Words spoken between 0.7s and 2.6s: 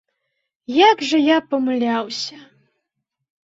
Як жа я памыляўся!